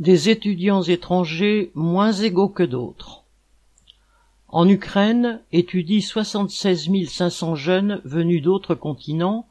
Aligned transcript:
des 0.00 0.28
étudiants 0.28 0.82
étrangers 0.82 1.70
moins 1.74 2.12
égaux 2.12 2.48
que 2.48 2.62
d'autres. 2.62 3.24
En 4.48 4.68
Ukraine 4.68 5.40
étudient 5.52 6.00
76 6.00 7.08
500 7.08 7.54
jeunes 7.54 8.00
venus 8.04 8.42
d'autres 8.42 8.74
continents, 8.74 9.46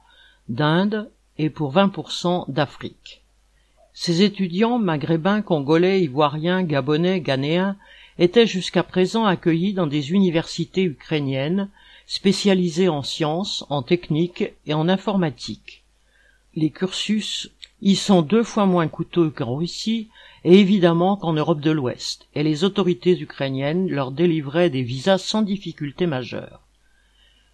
d'Inde 0.49 1.11
et 1.37 1.49
pour 1.49 1.73
20% 1.73 2.51
d'Afrique. 2.51 3.21
Ces 3.93 4.21
étudiants 4.21 4.79
maghrébins, 4.79 5.41
congolais, 5.41 6.01
ivoiriens, 6.01 6.63
gabonais, 6.63 7.19
ghanéens 7.19 7.75
étaient 8.17 8.47
jusqu'à 8.47 8.83
présent 8.83 9.25
accueillis 9.25 9.73
dans 9.73 9.87
des 9.87 10.11
universités 10.11 10.83
ukrainiennes 10.83 11.69
spécialisées 12.05 12.89
en 12.89 13.03
sciences, 13.03 13.65
en 13.69 13.83
technique 13.83 14.45
et 14.65 14.73
en 14.73 14.87
informatique. 14.87 15.83
Les 16.59 16.71
cursus 16.71 17.51
y 17.83 17.95
sont 17.95 18.23
deux 18.23 18.41
fois 18.41 18.65
moins 18.65 18.87
coûteux 18.87 19.29
qu'en 19.29 19.57
Russie 19.57 20.07
et 20.43 20.59
évidemment 20.59 21.15
qu'en 21.15 21.33
Europe 21.33 21.61
de 21.61 21.69
l'Ouest, 21.69 22.25
et 22.33 22.41
les 22.41 22.63
autorités 22.63 23.15
ukrainiennes 23.15 23.87
leur 23.87 24.09
délivraient 24.09 24.71
des 24.71 24.81
visas 24.81 25.19
sans 25.19 25.43
difficulté 25.43 26.07
majeure. 26.07 26.61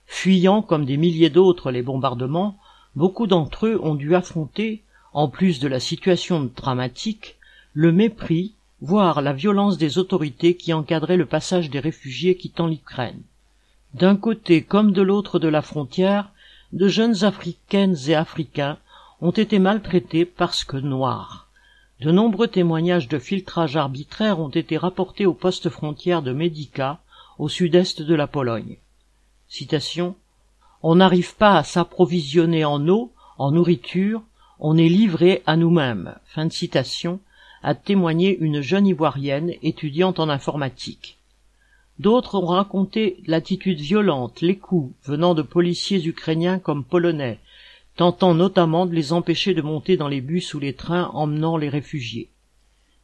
Fuyant 0.05 0.61
comme 0.61 0.85
des 0.85 0.95
milliers 0.95 1.29
d'autres 1.29 1.69
les 1.69 1.81
bombardements, 1.81 2.57
beaucoup 2.95 3.27
d'entre 3.27 3.67
eux 3.67 3.79
ont 3.83 3.95
dû 3.95 4.15
affronter, 4.15 4.83
en 5.11 5.27
plus 5.27 5.59
de 5.59 5.67
la 5.67 5.81
situation 5.81 6.49
dramatique, 6.55 7.35
le 7.73 7.91
mépris, 7.91 8.53
voire 8.79 9.21
la 9.21 9.33
violence 9.33 9.77
des 9.77 9.97
autorités 9.97 10.55
qui 10.55 10.71
encadraient 10.71 11.17
le 11.17 11.25
passage 11.25 11.69
des 11.69 11.81
réfugiés 11.81 12.37
quittant 12.37 12.67
l'Ukraine. 12.67 13.21
D'un 13.95 14.15
côté 14.15 14.61
comme 14.61 14.93
de 14.93 15.01
l'autre 15.01 15.39
de 15.39 15.49
la 15.49 15.61
frontière, 15.61 16.31
de 16.71 16.87
jeunes 16.87 17.25
africaines 17.25 17.97
et 18.07 18.15
africains 18.15 18.77
ont 19.23 19.31
été 19.31 19.57
maltraités 19.57 20.25
parce 20.25 20.65
que 20.65 20.75
noirs. 20.75 21.47
De 22.01 22.11
nombreux 22.11 22.49
témoignages 22.49 23.07
de 23.07 23.19
filtrage 23.19 23.77
arbitraire 23.77 24.41
ont 24.41 24.49
été 24.49 24.75
rapportés 24.75 25.25
au 25.25 25.33
poste 25.33 25.69
frontière 25.69 26.21
de 26.21 26.33
Medica, 26.33 26.99
au 27.39 27.47
sud-est 27.47 28.01
de 28.01 28.15
la 28.15 28.27
Pologne. 28.27 28.75
Citation 29.47 30.17
On 30.81 30.95
n'arrive 30.95 31.37
pas 31.37 31.57
à 31.57 31.63
s'approvisionner 31.63 32.65
en 32.65 32.85
eau, 32.89 33.13
en 33.37 33.51
nourriture, 33.51 34.21
on 34.59 34.77
est 34.77 34.89
livré 34.89 35.41
à 35.45 35.55
nous-mêmes. 35.55 36.15
Fin 36.25 36.45
de 36.45 36.51
citation, 36.51 37.21
a 37.63 37.75
témoigné 37.75 38.37
une 38.39 38.59
jeune 38.59 38.87
ivoirienne 38.87 39.53
étudiante 39.61 40.19
en 40.19 40.27
informatique. 40.27 41.17
D'autres 41.97 42.35
ont 42.35 42.47
raconté 42.47 43.23
l'attitude 43.25 43.79
violente, 43.79 44.41
les 44.41 44.57
coups 44.57 44.93
venant 45.05 45.33
de 45.33 45.43
policiers 45.43 46.05
ukrainiens 46.05 46.59
comme 46.59 46.83
polonais, 46.83 47.39
tentant 47.95 48.33
notamment 48.33 48.85
de 48.85 48.93
les 48.93 49.13
empêcher 49.13 49.53
de 49.53 49.61
monter 49.61 49.97
dans 49.97 50.07
les 50.07 50.21
bus 50.21 50.53
ou 50.53 50.59
les 50.59 50.73
trains 50.73 51.11
emmenant 51.13 51.57
les 51.57 51.69
réfugiés. 51.69 52.29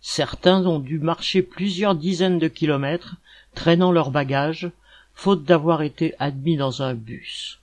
Certains 0.02 0.66
ont 0.66 0.80
dû 0.80 1.00
marcher 1.00 1.42
plusieurs 1.42 1.96
dizaines 1.96 2.40
de 2.40 2.48
kilomètres, 2.48 3.18
traînant 3.54 3.92
leurs 3.92 4.12
bagages, 4.12 4.72
faute 5.14 5.44
d'avoir 5.44 5.82
été 5.82 6.14
admis 6.20 6.56
dans 6.56 6.82
un 6.82 6.94
bus. 6.94 7.60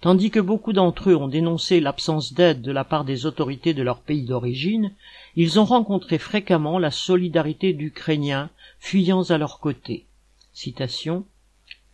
Tandis 0.00 0.30
que 0.30 0.40
beaucoup 0.40 0.72
d'entre 0.72 1.10
eux 1.10 1.16
ont 1.16 1.28
dénoncé 1.28 1.80
l'absence 1.80 2.34
d'aide 2.34 2.60
de 2.60 2.70
la 2.70 2.84
part 2.84 3.04
des 3.04 3.26
autorités 3.26 3.74
de 3.74 3.82
leur 3.82 4.00
pays 4.00 4.24
d'origine, 4.24 4.92
ils 5.34 5.58
ont 5.58 5.64
rencontré 5.64 6.18
fréquemment 6.18 6.78
la 6.78 6.90
solidarité 6.90 7.72
d'Ukrainiens 7.72 8.50
fuyant 8.78 9.22
à 9.22 9.38
leur 9.38 9.60
côté. 9.60 10.04
Citation 10.52 11.24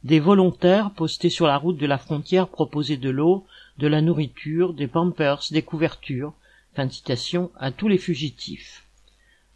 Des 0.03 0.21
volontaires 0.21 0.93
postés 0.93 1.29
sur 1.29 1.47
la 1.47 1.59
route 1.59 1.77
de 1.77 1.87
la 1.87 1.99
frontière 1.99 2.49
proposaient 2.49 2.97
de 2.97 3.11
l'eau, 3.11 3.45
de 3.79 3.87
la 3.87 4.01
nourriture, 4.01 4.73
des 4.73 4.87
pampers, 4.87 5.43
des 5.51 5.63
couvertures, 5.63 6.33
fin 6.75 6.89
citation, 6.89 7.51
à 7.59 7.71
tous 7.71 7.87
les 7.87 7.99
fugitifs. 7.99 8.87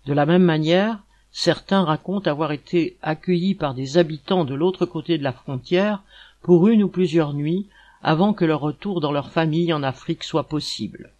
De 0.05 0.13
la 0.13 0.27
même 0.27 0.43
manière, 0.43 0.99
certains 1.33 1.83
racontent 1.83 2.31
avoir 2.31 2.53
été 2.53 2.99
accueillis 3.01 3.55
par 3.55 3.73
des 3.73 3.97
habitants 3.97 4.45
de 4.45 4.55
l'autre 4.55 4.85
côté 4.85 5.17
de 5.17 5.25
la 5.25 5.33
frontière 5.33 6.03
pour 6.43 6.69
une 6.69 6.83
ou 6.83 6.89
plusieurs 6.89 7.33
nuits 7.33 7.67
avant 8.03 8.35
que 8.35 8.45
leur 8.45 8.61
retour 8.61 9.01
dans 9.01 9.13
leur 9.13 9.31
famille 9.31 9.73
en 9.73 9.83
Afrique 9.83 10.25
soit 10.25 10.47
possible. 10.47 11.11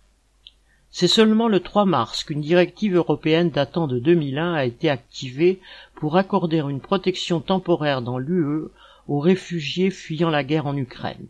C'est 0.91 1.09
seulement 1.09 1.49
le 1.49 1.61
3 1.61 1.87
mars 1.87 2.25
qu'une 2.25 2.43
directive 2.43 2.95
européenne 2.95 3.49
datant 3.49 3.87
de 3.87 3.99
2001 3.99 4.53
a 4.53 4.65
été 4.67 4.91
activée 4.91 5.61
pour 5.95 6.19
accorder 6.19 6.59
une 6.59 6.81
protection 6.81 7.41
temporaire 7.41 8.03
dans 8.03 8.19
l'UE 8.19 8.69
aux 9.09 9.21
réfugiés 9.21 9.91
fuyant 9.91 10.31
la 10.31 10.45
guerre 10.45 10.67
en 10.67 10.77
Ukraine. 10.77 11.27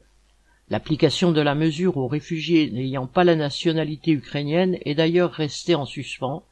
L'application 0.71 1.33
de 1.33 1.41
la 1.41 1.55
mesure 1.55 1.97
aux 1.97 2.09
réfugiés 2.09 2.71
n'ayant 2.71 3.07
pas 3.07 3.25
la 3.25 3.37
nationalité 3.37 4.12
ukrainienne 4.12 4.79
est 4.85 4.95
d'ailleurs 4.95 5.33
restée 5.33 5.75
en 5.75 5.84
suspens, 5.84 6.45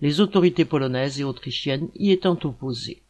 les 0.00 0.20
autorités 0.20 0.64
polonaises 0.64 1.20
et 1.20 1.24
autrichiennes 1.24 1.88
y 1.96 2.12
étant 2.12 2.38
opposées. 2.44 3.02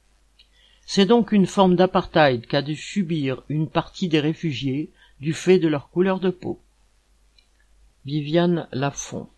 C'est 0.86 1.06
donc 1.06 1.32
une 1.32 1.46
forme 1.46 1.76
d'apartheid 1.76 2.46
qu'a 2.46 2.62
dû 2.62 2.74
subir 2.74 3.42
une 3.48 3.68
partie 3.68 4.08
des 4.08 4.20
réfugiés 4.20 4.90
du 5.20 5.32
fait 5.32 5.58
de 5.58 5.68
leur 5.68 5.90
couleur 5.90 6.18
de 6.18 6.30
peau. 6.30 6.60
Viviane 8.06 8.68
Lafont 8.72 9.28